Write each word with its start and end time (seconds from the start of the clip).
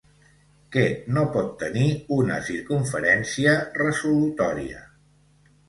Què 0.75 0.85
no 1.17 1.25
pot 1.35 1.51
tenir 1.65 1.91
una 2.17 2.39
circumferència 2.49 3.55
resolutòria? 3.85 4.85